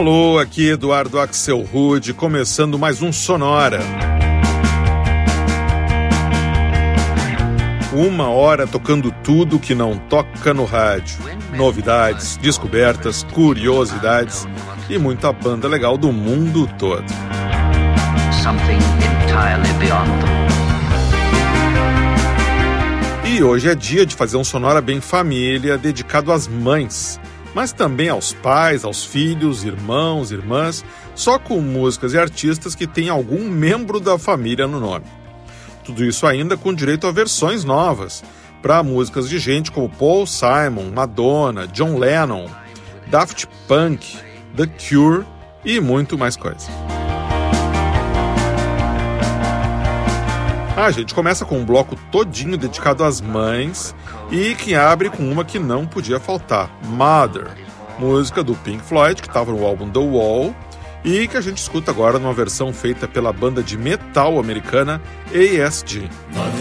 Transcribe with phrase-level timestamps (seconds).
[0.00, 3.80] Alô, aqui Eduardo Axel Rude, começando mais um Sonora.
[7.92, 11.18] Uma hora tocando tudo que não toca no rádio.
[11.54, 14.48] Novidades, descobertas, curiosidades
[14.88, 17.04] e muita banda legal do mundo todo.
[23.26, 27.20] E hoje é dia de fazer um Sonora Bem Família dedicado às mães
[27.54, 33.08] mas também aos pais, aos filhos, irmãos, irmãs, só com músicas e artistas que têm
[33.08, 35.06] algum membro da família no nome.
[35.84, 38.22] Tudo isso ainda com direito a versões novas,
[38.62, 42.46] para músicas de gente como Paul Simon, Madonna, John Lennon,
[43.08, 44.18] Daft Punk,
[44.56, 45.24] The Cure
[45.64, 46.68] e muito mais coisa.
[50.76, 53.94] A gente começa com um bloco todinho dedicado às mães
[54.30, 57.48] e que abre com uma que não podia faltar, Mother,
[57.98, 60.54] música do Pink Floyd que estava no álbum The Wall
[61.04, 65.00] e que a gente escuta agora numa versão feita pela banda de metal americana
[65.32, 66.08] ASG.
[66.32, 66.60] Mother,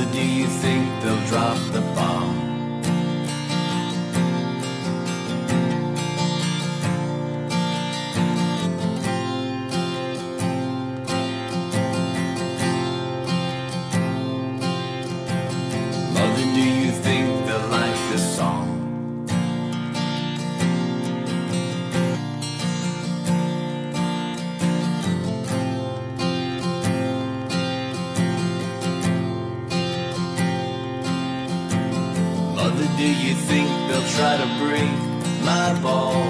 [32.99, 34.91] do you think they'll try to break
[35.45, 36.21] my ball?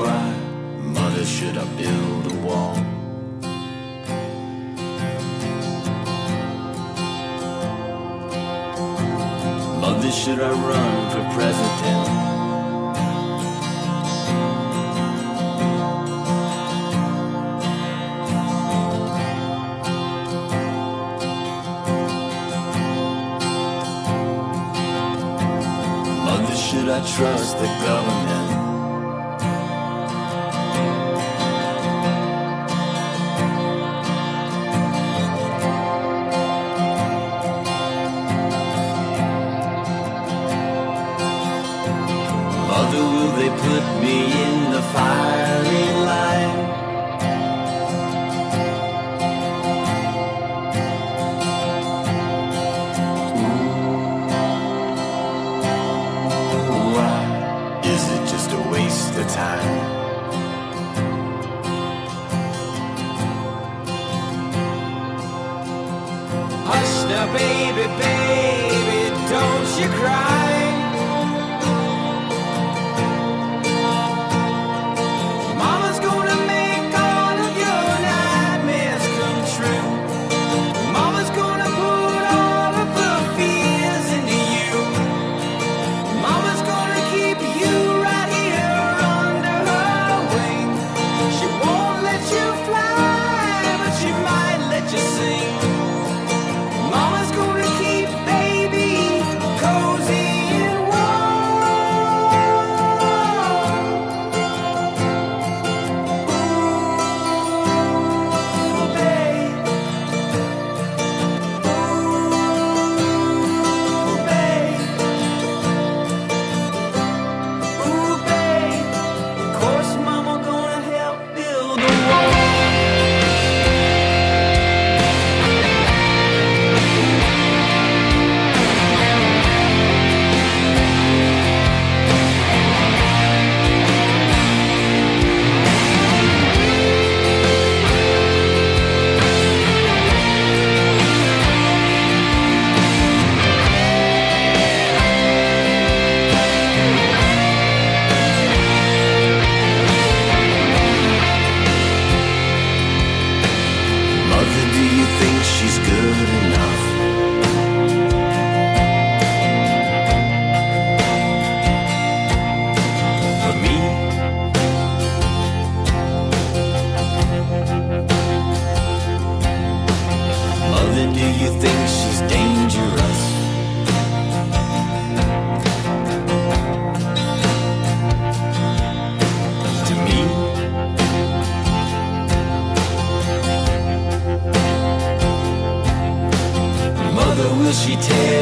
[0.00, 0.34] Why,
[0.96, 2.76] mother, should I build a wall?
[9.82, 12.43] Mother, should I run for president?
[27.16, 28.43] Trust the government?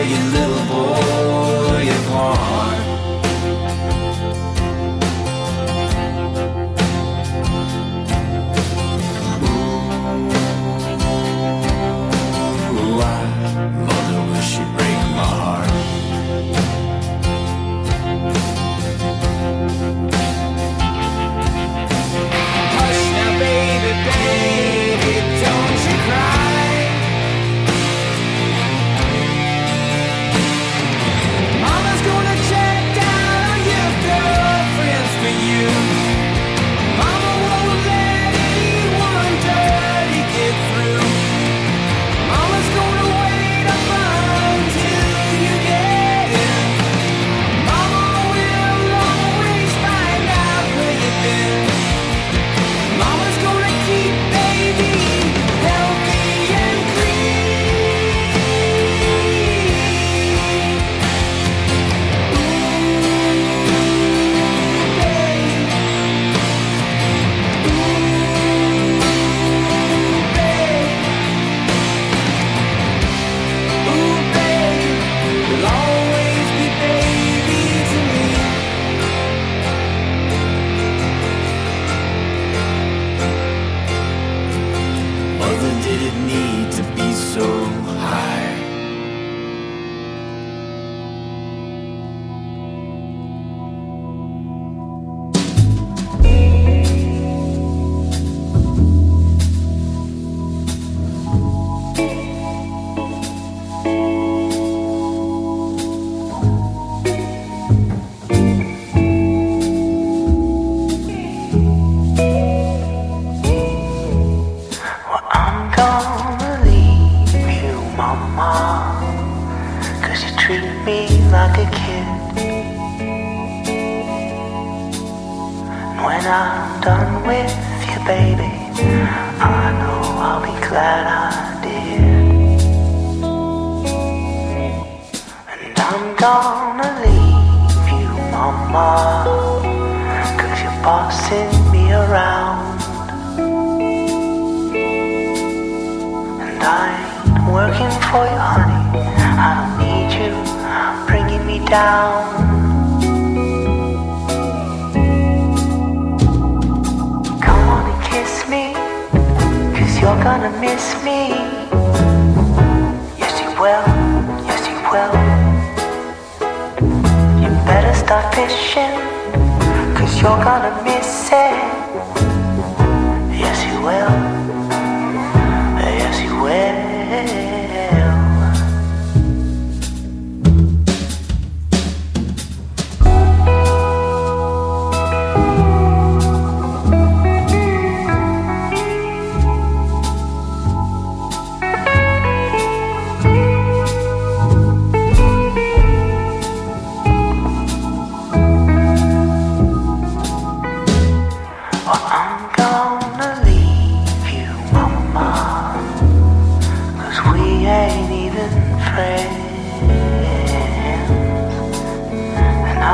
[0.00, 2.92] You little boy apart.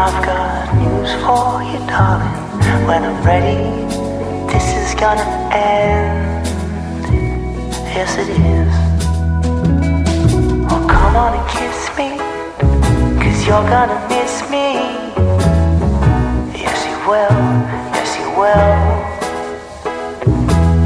[0.09, 2.33] I've got news for you, darling.
[2.87, 3.61] When I'm ready,
[4.51, 5.21] this is gonna
[5.53, 6.47] end.
[7.93, 8.73] Yes, it is.
[10.73, 12.17] Oh, come on and kiss me,
[13.21, 14.81] cause you're gonna miss me.
[16.57, 17.43] Yes, you will.
[17.93, 18.77] Yes, you will.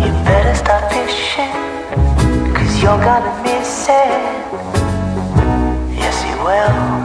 [0.02, 1.54] You better start fishing,
[2.52, 4.10] cause you're gonna miss it.
[5.94, 7.01] Yes, you will.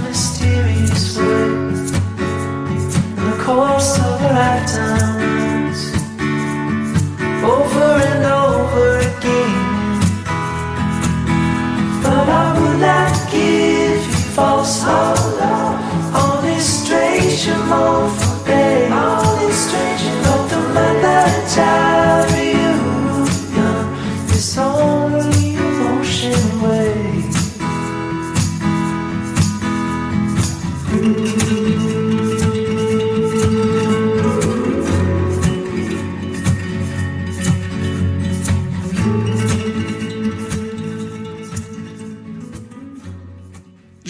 [0.00, 1.50] mysterious way
[2.74, 5.80] in the course of a lifetimes,
[7.42, 9.56] over and over again.
[12.02, 15.42] But I would not give you false hope,
[16.14, 21.22] honest, straight, you won't forget, honest, straight, you know the mother
[21.54, 21.87] child.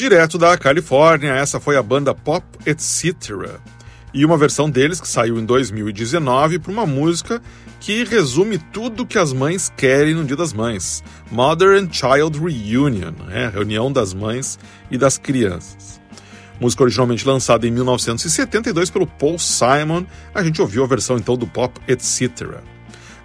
[0.09, 3.12] Direto da Califórnia, essa foi a banda Pop Etc.
[4.15, 7.43] E uma versão deles que saiu em 2019 para uma música
[7.79, 13.12] que resume tudo que as mães querem no Dia das Mães: Mother and Child Reunion
[13.27, 13.50] né?
[13.53, 14.59] reunião das mães
[14.91, 16.00] e das crianças.
[16.59, 21.47] Música originalmente lançada em 1972 pelo Paul Simon, a gente ouviu a versão então do
[21.47, 22.31] Pop Etc.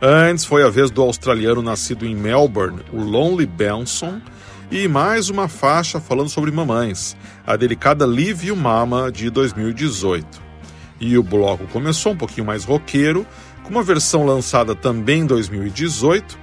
[0.02, 4.20] Antes foi a vez do australiano nascido em Melbourne, o Lonely Benson,
[4.74, 7.16] e mais uma faixa falando sobre mamães,
[7.46, 10.42] a delicada Live You Mama de 2018.
[11.00, 13.24] E o bloco começou um pouquinho mais roqueiro,
[13.62, 16.40] com uma versão lançada também em 2018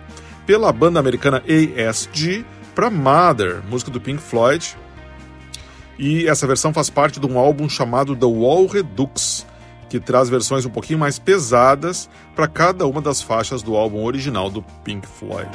[0.46, 4.76] pela banda americana ASG para Mother, música do Pink Floyd.
[5.98, 9.44] E essa versão faz parte de um álbum chamado The Wall Redux,
[9.90, 14.48] que traz versões um pouquinho mais pesadas para cada uma das faixas do álbum original
[14.48, 15.50] do Pink Floyd.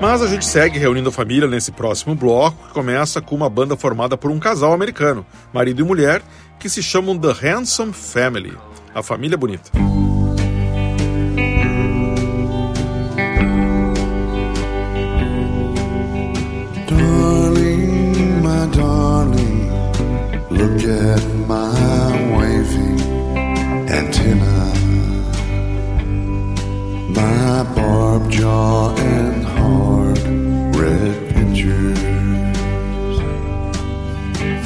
[0.00, 3.76] Mas a gente segue reunindo a família nesse próximo bloco, que começa com uma banda
[3.76, 6.22] formada por um casal americano, marido e mulher,
[6.58, 8.56] que se chamam The Handsome Family,
[8.94, 9.70] a família bonita.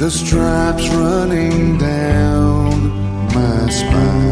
[0.07, 4.26] The stripes running down my spine.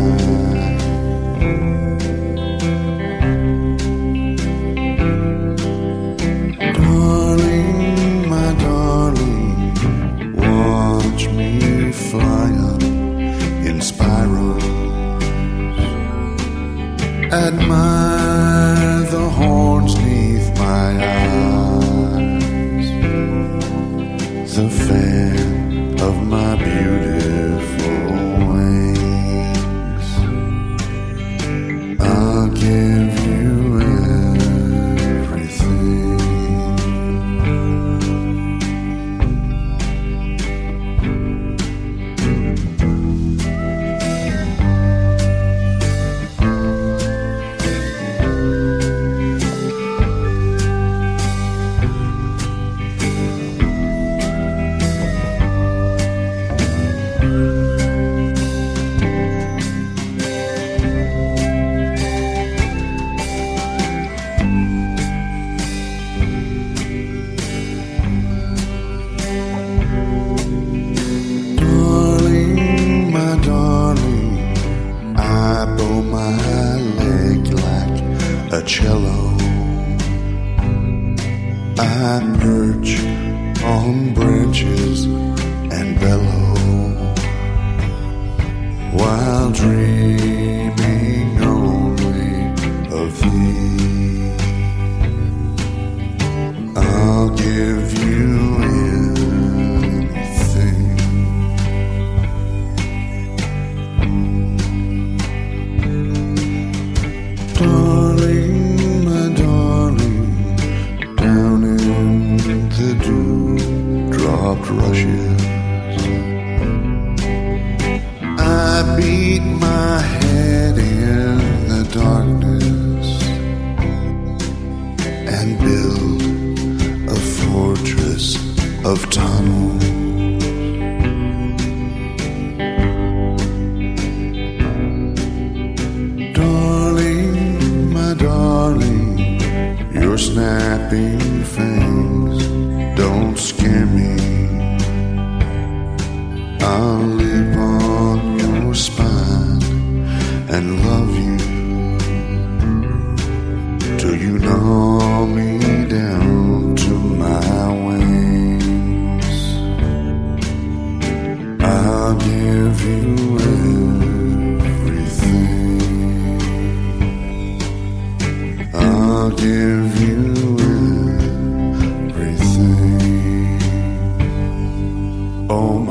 [78.66, 78.95] Cello.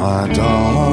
[0.06, 0.83] Oh, my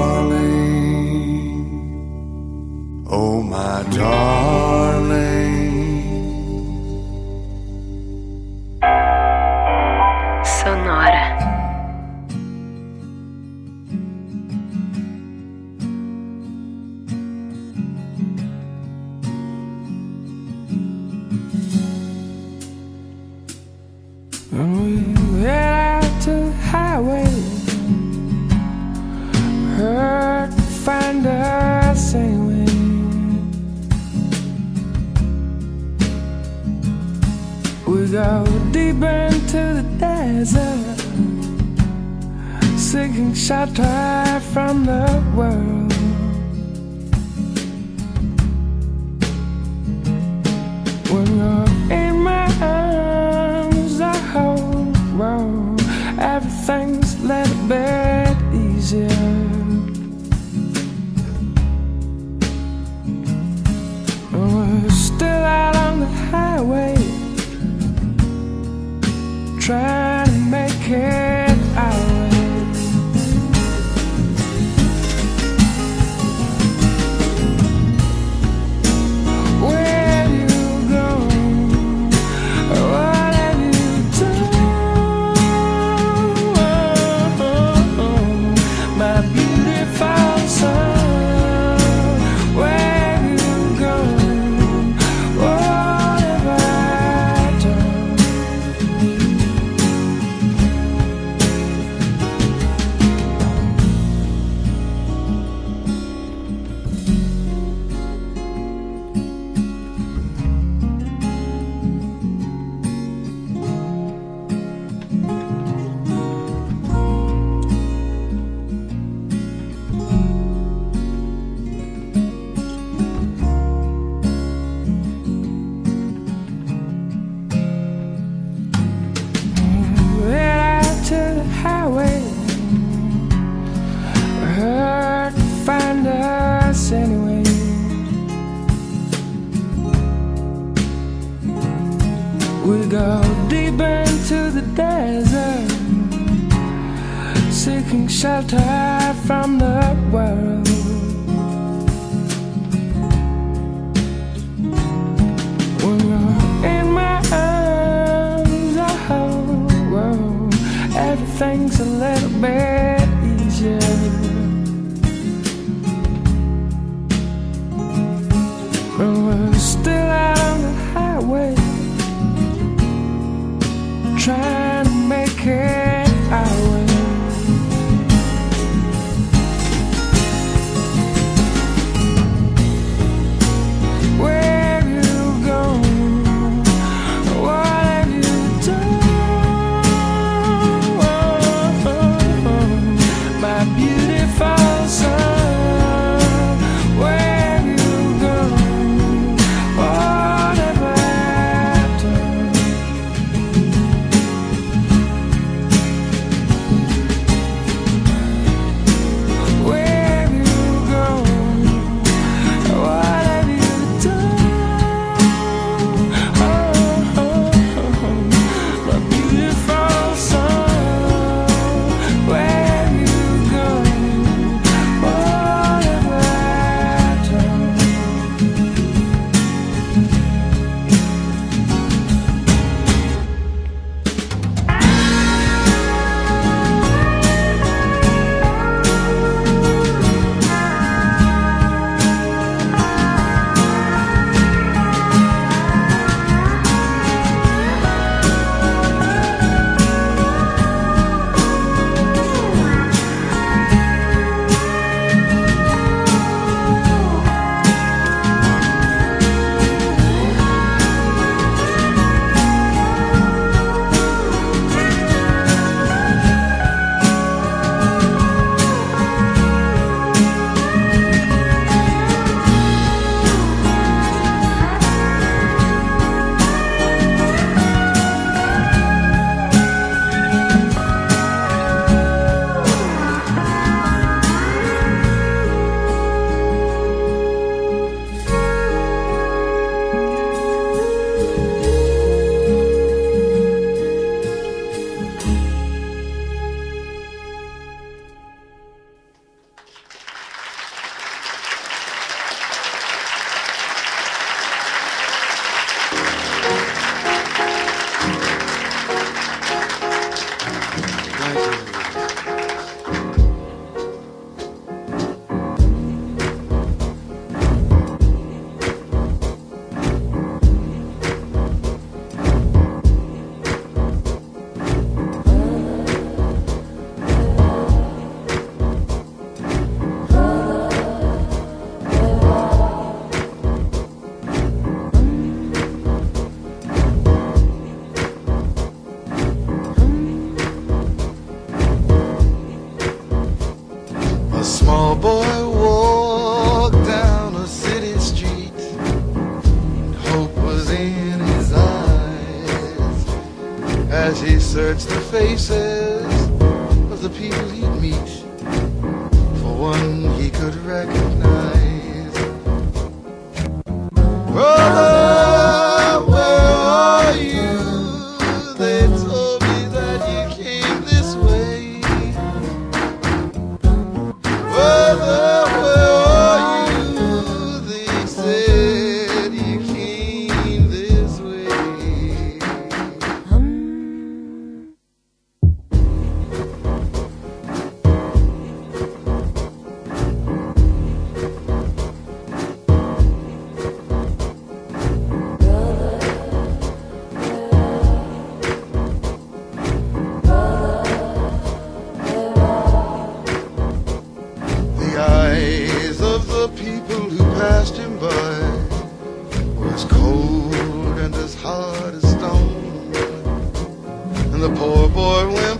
[414.42, 415.51] the poor boy whimpered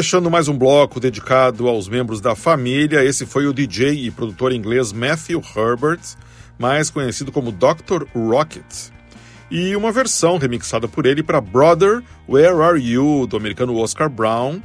[0.00, 4.50] Fechando mais um bloco dedicado aos membros da família, esse foi o DJ e produtor
[4.50, 6.00] inglês Matthew Herbert,
[6.58, 8.06] mais conhecido como Dr.
[8.14, 8.64] Rocket.
[9.50, 14.62] E uma versão remixada por ele para Brother, Where Are You, do americano Oscar Brown,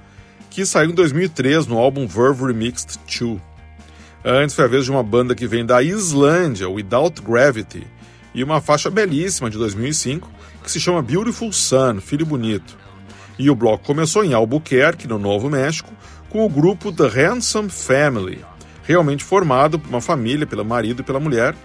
[0.50, 3.38] que saiu em 2003 no álbum Verve Remixed 2.
[4.24, 7.86] Antes foi a vez de uma banda que vem da Islândia, Without Gravity,
[8.34, 10.32] e uma faixa belíssima de 2005
[10.64, 12.85] que se chama Beautiful Sun, Filho Bonito.
[13.38, 15.92] E o bloco começou em Albuquerque, no Novo México,
[16.30, 18.44] com o grupo The Handsome Family,
[18.84, 21.56] realmente formado por uma família, pelo marido e pela mulher,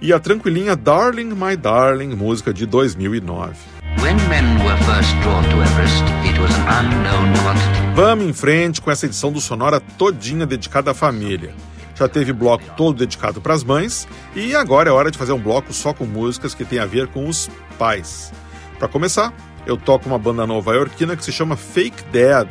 [0.00, 3.56] e a tranquilinha Darling My Darling, música de 2009.
[4.00, 7.94] When men were first drawn to Everest, it was an unknown quantity.
[7.94, 11.54] Vamos em frente com essa edição do Sonora todinha dedicada à família.
[11.94, 15.40] Já teve bloco todo dedicado para as mães e agora é hora de fazer um
[15.40, 18.30] bloco só com músicas que tem a ver com os pais.
[18.78, 19.32] Para começar,
[19.66, 22.48] eu toco uma banda nova-iorquina que se chama Fake Dad,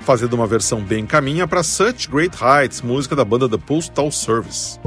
[0.00, 4.78] fazendo uma versão bem caminha para Such Great Heights, música da banda The Postal Service.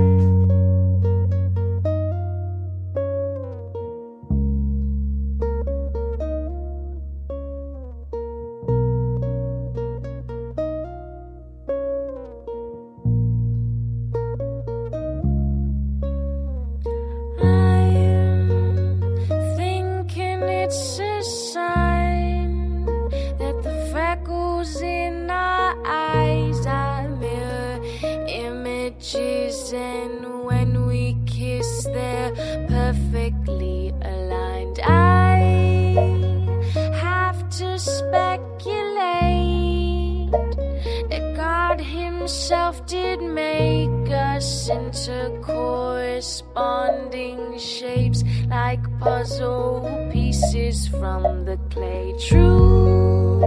[45.07, 52.13] into corresponding shapes like puzzle pieces from the clay.
[52.19, 53.41] True,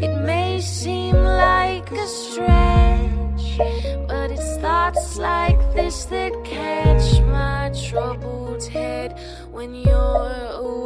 [0.00, 3.58] it may seem like a stretch,
[4.08, 9.18] but it's thoughts like this that catch my troubled head
[9.50, 10.79] when you're away.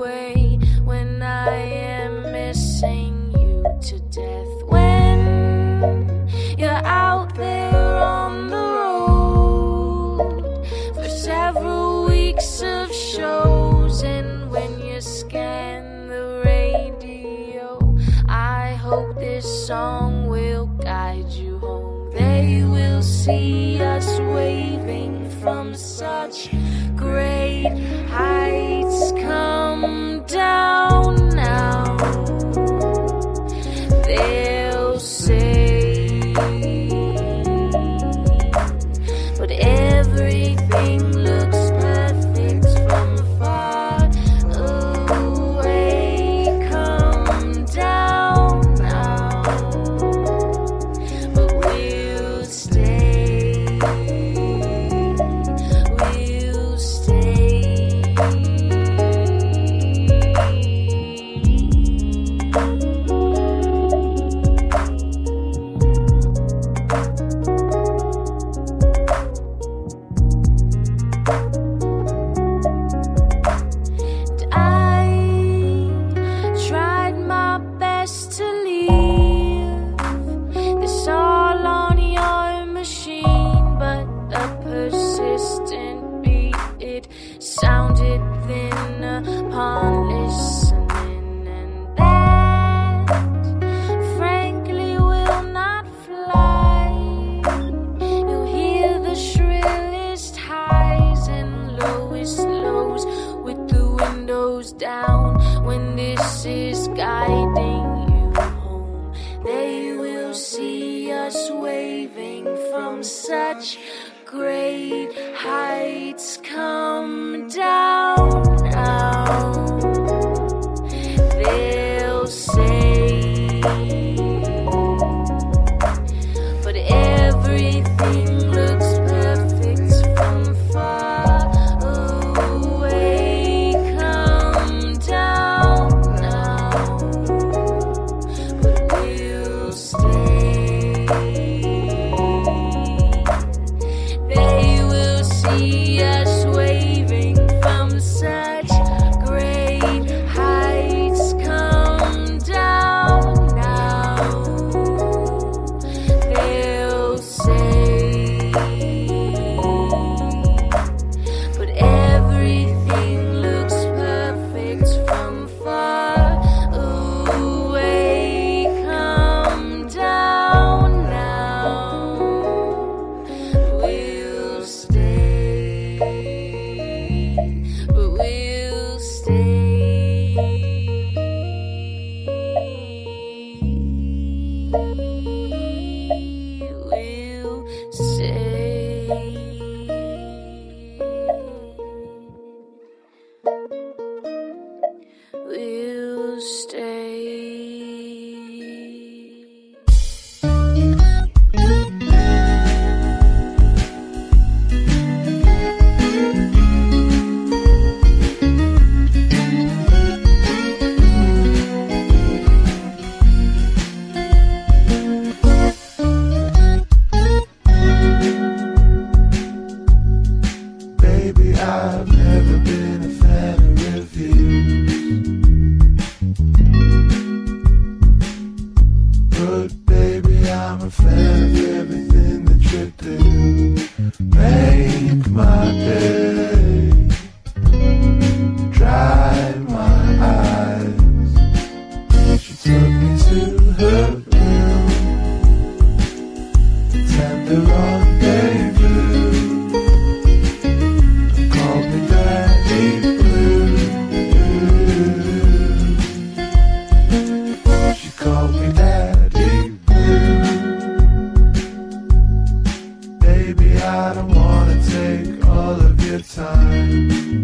[266.33, 267.44] time.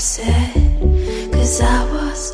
[0.00, 0.54] Upset.
[1.30, 2.32] Cause I was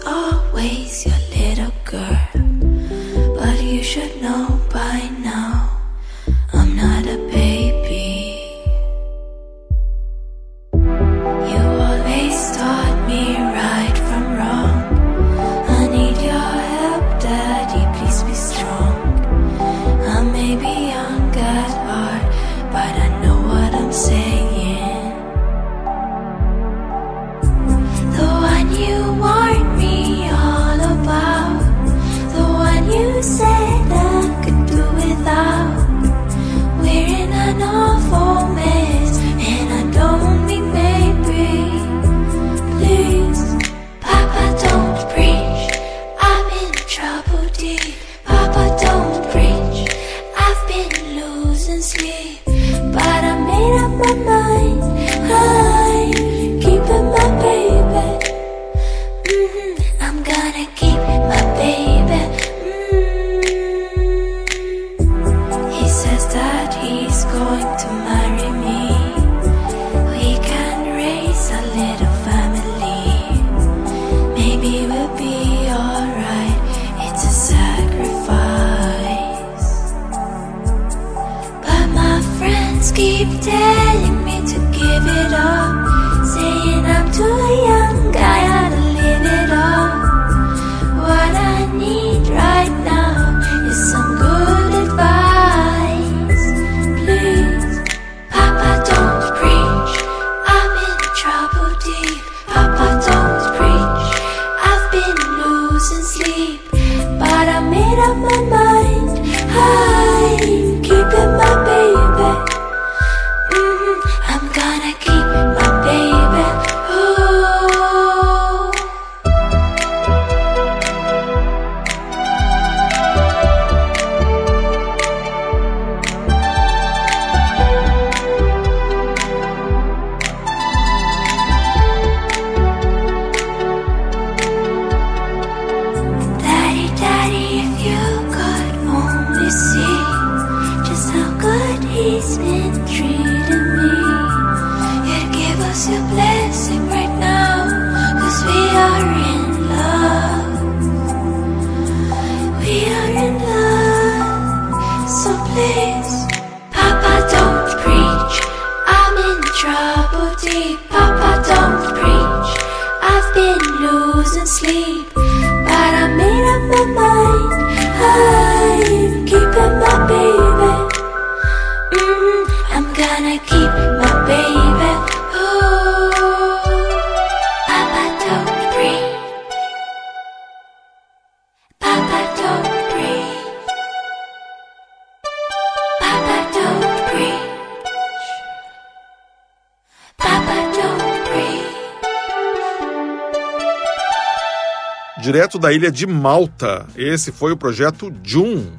[195.66, 198.70] da ilha de Malta, esse foi o projeto Jun,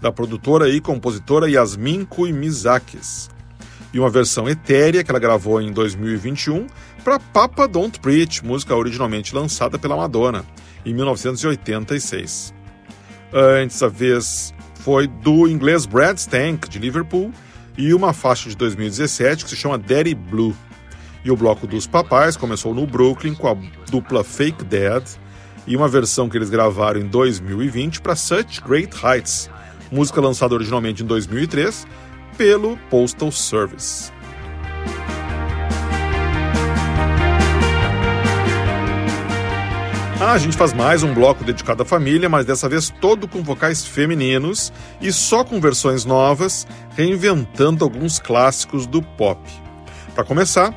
[0.00, 3.28] da produtora e compositora Yasmin Kuimizakis.
[3.92, 6.68] E uma versão etérea que ela gravou em 2021
[7.02, 10.44] para Papa Don't Preach, música originalmente lançada pela Madonna,
[10.84, 12.54] em 1986.
[13.32, 17.32] Antes, a vez foi do inglês Brad Stank, de Liverpool,
[17.76, 20.54] e uma faixa de 2017 que se chama Daddy Blue.
[21.24, 23.56] E o bloco dos papais começou no Brooklyn com a
[23.90, 25.02] dupla Fake Dead
[25.66, 29.50] e uma versão que eles gravaram em 2020 para Such Great Heights,
[29.90, 31.86] música lançada originalmente em 2003
[32.36, 34.12] pelo Postal Service.
[40.18, 43.42] Ah, a gente faz mais um bloco dedicado à família, mas dessa vez todo com
[43.42, 49.38] vocais femininos e só com versões novas, reinventando alguns clássicos do pop.
[50.14, 50.74] Para começar,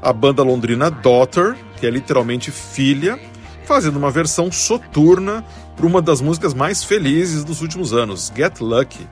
[0.00, 3.20] a banda londrina Daughter, que é literalmente filha,
[3.68, 5.44] fazendo uma versão soturna
[5.76, 9.06] para uma das músicas mais felizes dos últimos anos, Get Lucky.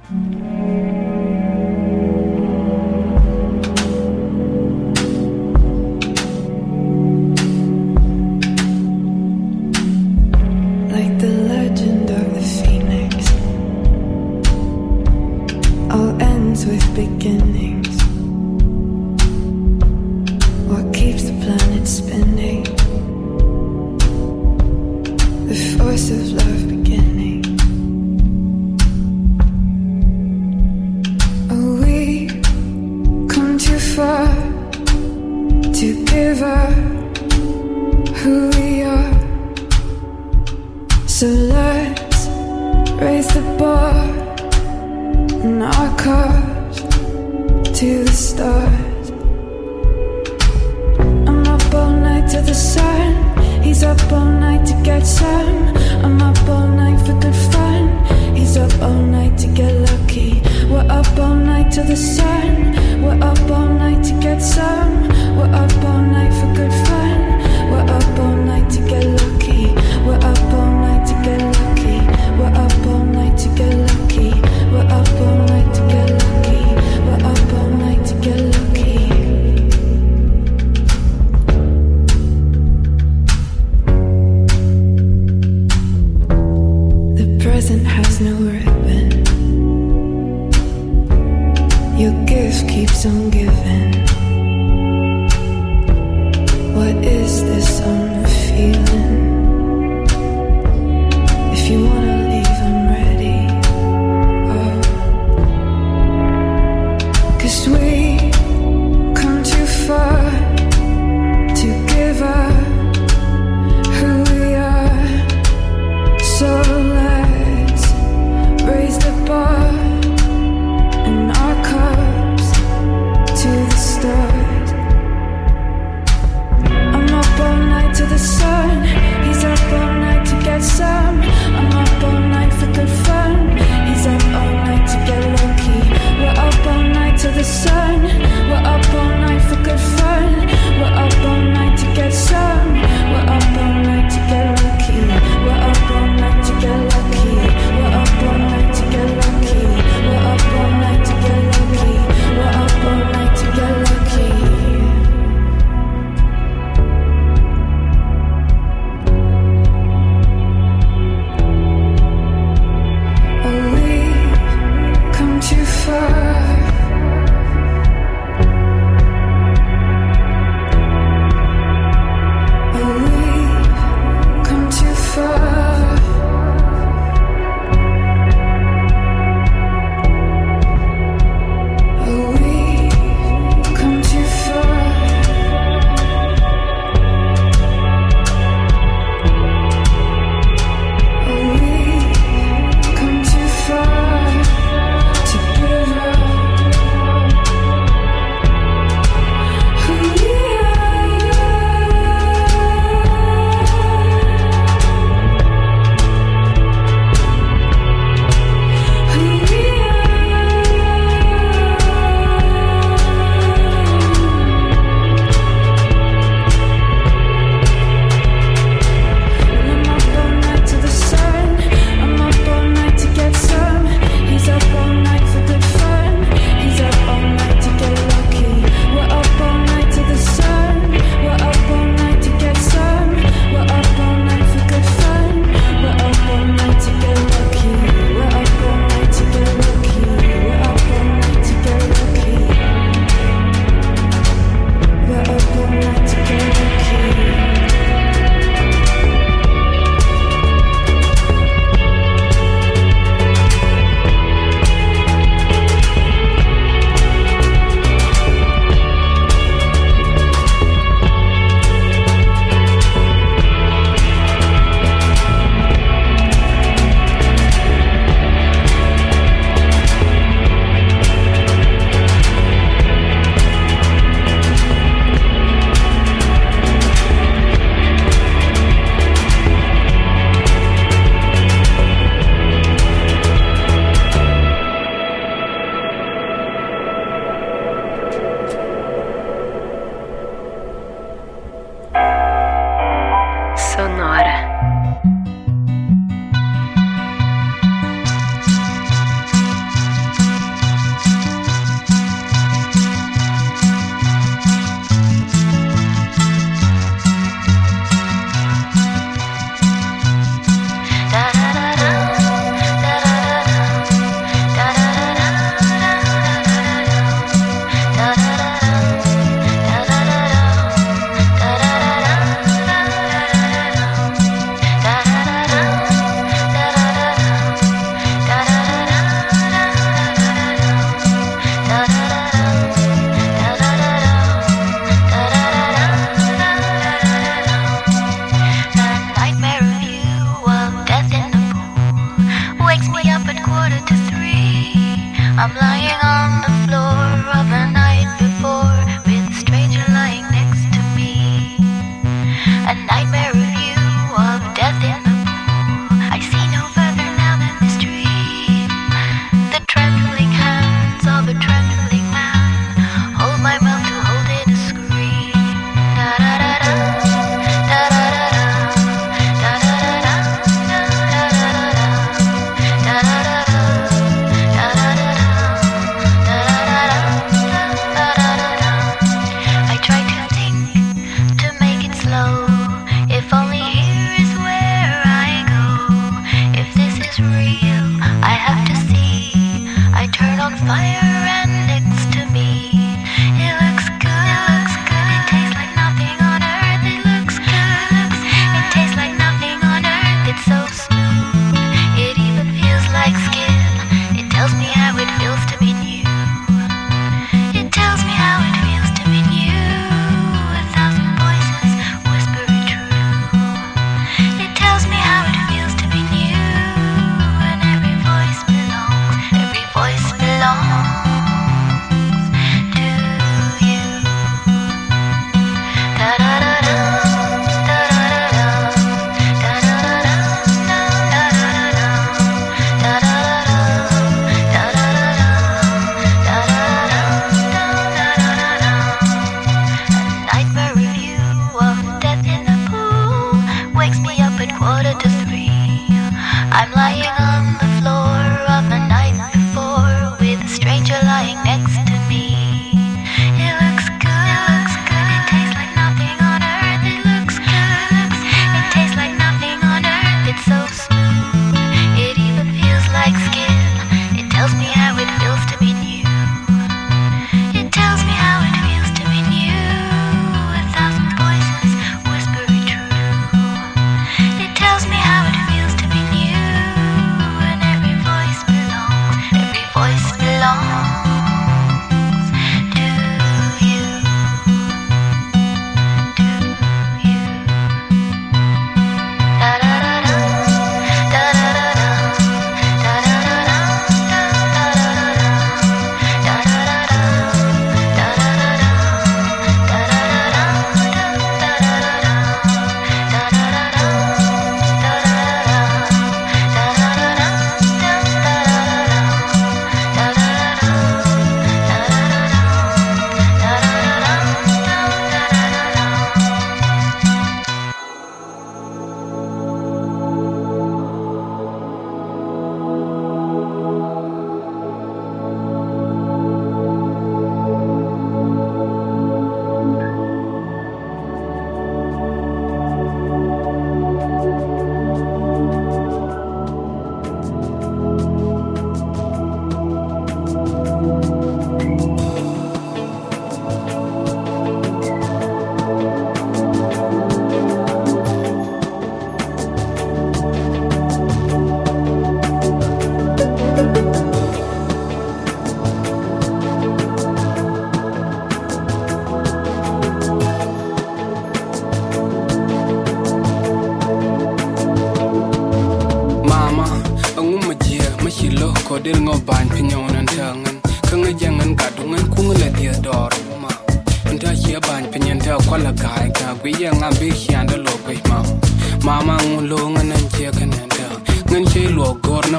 [54.36, 55.76] night to get some.
[56.04, 58.36] I'm up all night for good fun.
[58.36, 60.40] He's up all night to get lucky.
[60.70, 63.02] We're up all night till the sun.
[63.02, 65.08] We're up all night to get some.
[65.36, 67.05] We're up all night for good fun.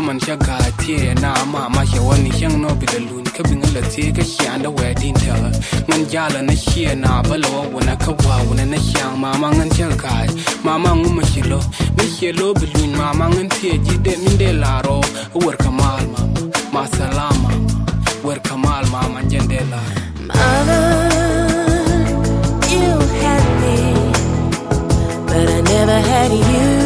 [0.07, 1.83] man sha ga tie na ma ma
[2.63, 5.35] no bi lun ka ka da wa din ta
[5.89, 6.53] man ja la na
[7.03, 10.15] na ba lo wa na ka wa wa na sha ma ma ngan sha ga
[10.65, 11.59] ma ma ngu ma lo
[11.97, 14.97] mi she lo bi lun ma ma ngan tie ji de min de la ro
[15.79, 15.89] ma
[16.73, 17.51] ma salama
[18.63, 18.73] ma
[19.73, 19.81] la
[20.27, 20.83] mother
[22.71, 22.89] you
[23.21, 23.77] had me
[25.27, 26.76] but i never had you.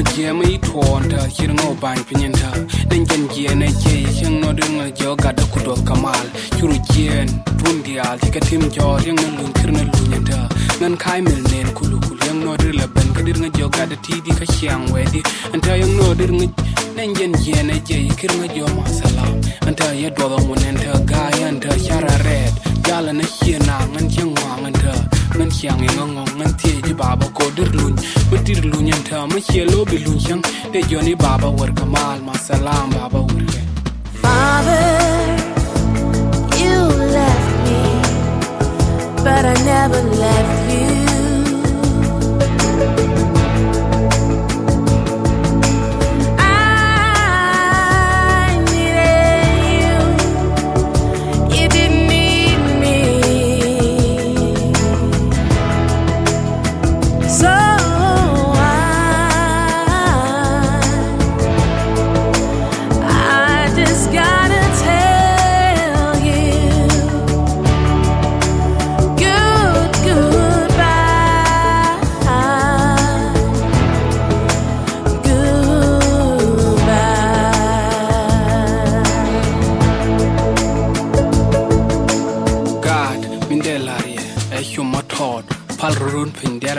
[0.00, 2.50] ma je ma yi tuwonta hir ngo bany pinyinta
[2.88, 6.24] den jen je na je hing no ding na jo gada kudo kamal
[6.56, 7.28] churu jen
[7.58, 10.38] tun dial tika tim jo hing na lun kir na lun yinta
[10.80, 13.96] ngan kai mil nen kulu kulu hing no dir la ben kadir nga jo gada
[14.04, 15.20] ti di ka shiang we di
[15.52, 16.46] anta hing no dir nga
[16.96, 19.34] den jen je na je kir nga jo ma salam.
[19.68, 22.52] Anta ya do da mun anta ga anta shara red.
[22.86, 25.19] Jala na hie na ngan chang wa anta
[25.62, 25.78] yang
[26.14, 27.94] ngong ngan tie ji baba ko dir lun
[28.70, 29.38] lun ta ma
[29.90, 30.18] bi lun
[30.72, 33.20] de jo ni baba war kamal ma salam baba
[34.22, 34.90] Father,
[36.62, 36.78] you
[37.16, 37.82] left me,
[39.24, 41.09] but I never left you.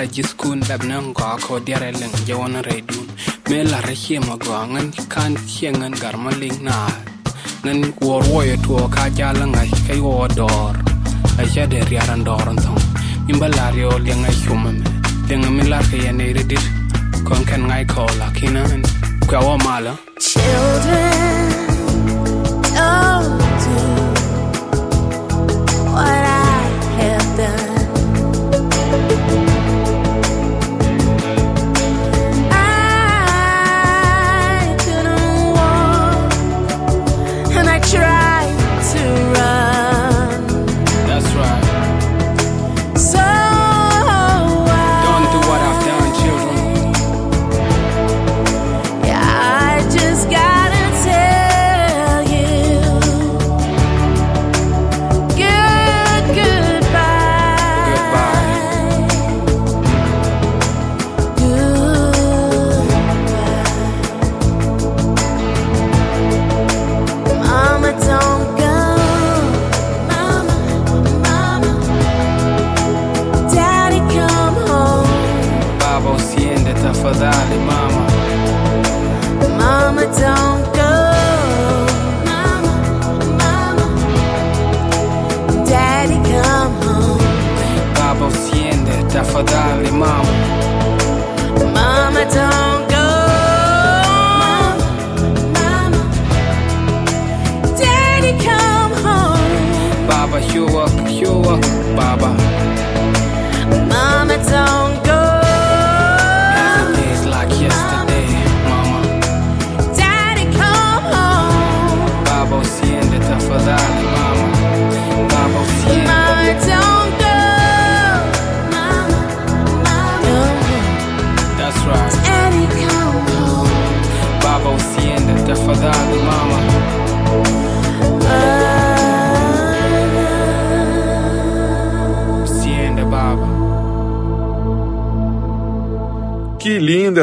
[0.01, 3.05] ra jiskun lab nan go ko dere leng jawon redun.
[3.49, 6.75] Me la re hie ma go ngan kan hie ngan gar ma ling na.
[7.65, 10.73] Nan wor wo ye to ka ja la ngai kai wo dor.
[11.41, 12.79] A ja de ri aran dor nton
[13.25, 14.85] mi bala ri o le ngai huma me.
[15.27, 16.65] Le ngai la ke ye ne re dir.
[17.27, 18.81] Kon kan ngai ko la kinan
[19.27, 21.10] kwa wa mala children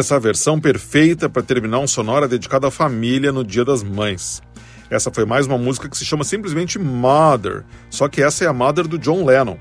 [0.08, 4.40] essa versão perfeita para terminar um sonora dedicado à família no Dia das Mães.
[4.88, 8.52] Essa foi mais uma música que se chama simplesmente Mother, só que essa é a
[8.54, 9.58] Mother do John Lennon,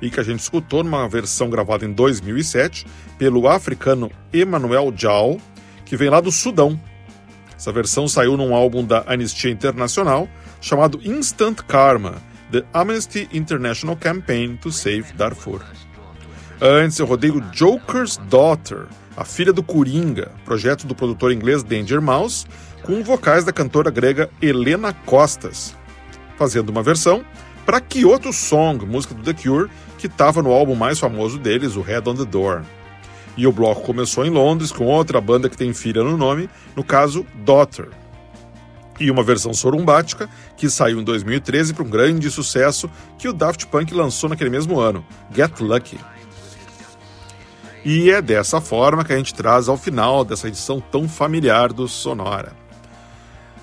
[0.00, 2.86] e que a gente escutou numa versão gravada em 2007
[3.18, 5.36] pelo africano Emmanuel Jal,
[5.84, 6.80] que vem lá do Sudão.
[7.54, 10.26] Essa versão saiu num álbum da Anistia Internacional
[10.58, 12.14] chamado Instant Karma,
[12.50, 15.60] The Amnesty International Campaign to Save Darfur.
[16.62, 18.86] Antes eu rodei o Joker's Daughter,
[19.16, 22.46] a filha do Coringa, projeto do produtor inglês Danger Mouse,
[22.82, 25.76] com vocais da cantora grega Helena Costas,
[26.36, 27.24] fazendo uma versão
[27.64, 31.80] para Kyoto Song, música do The Cure, que estava no álbum mais famoso deles, o
[31.80, 32.62] Head on the Door.
[33.36, 36.82] E o bloco começou em Londres com outra banda que tem filha no nome, no
[36.82, 37.88] caso Daughter.
[39.00, 43.66] E uma versão sorumbática que saiu em 2013 para um grande sucesso que o Daft
[43.68, 45.04] Punk lançou naquele mesmo ano,
[45.34, 45.98] Get Lucky.
[47.84, 51.88] E é dessa forma que a gente traz ao final dessa edição tão familiar do
[51.88, 52.52] Sonora.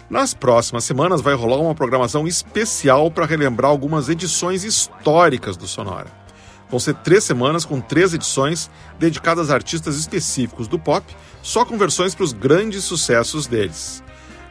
[0.10, 6.08] Nas próximas semanas vai rolar uma programação especial para relembrar algumas edições históricas do Sonora,
[6.70, 11.04] Vão ser três semanas com três edições dedicadas a artistas específicos do pop,
[11.42, 14.04] só com versões para os grandes sucessos deles.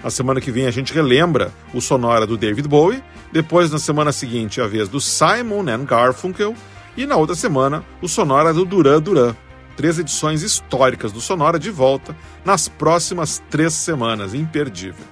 [0.02, 3.02] Na semana que vem a gente relembra o sonora do David Bowie,
[3.32, 6.54] depois na semana seguinte a vez do Simon and Garfunkel
[6.96, 9.34] e na outra semana o sonora do Duran Duran.
[9.78, 15.04] Três edições históricas do Sonora de volta nas próximas três semanas, imperdível.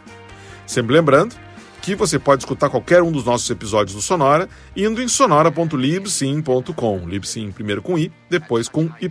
[0.67, 1.37] Sempre lembrando
[1.81, 7.09] que você pode escutar qualquer um dos nossos episódios do Sonora indo em sonora.libsim.com.
[7.09, 9.09] Libsim primeiro com i, depois com y.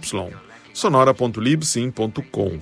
[0.73, 2.59] sonora.libsim.com.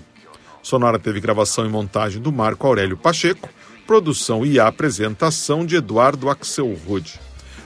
[0.61, 3.49] Sonora teve gravação e montagem do Marco Aurélio Pacheco,
[3.87, 7.19] produção e apresentação de Eduardo Axelrod.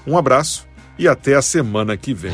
[0.07, 0.65] Um abraço
[0.97, 2.31] e até a semana que vem.